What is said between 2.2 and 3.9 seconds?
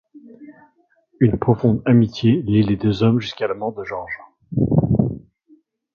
lie les deux hommes jusqu'à la mort de